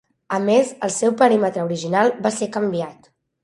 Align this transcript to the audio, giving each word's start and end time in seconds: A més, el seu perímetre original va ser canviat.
A 0.37 0.37
més, 0.45 0.71
el 0.87 0.93
seu 0.95 1.13
perímetre 1.21 1.67
original 1.67 2.13
va 2.27 2.35
ser 2.41 2.51
canviat. 2.61 3.17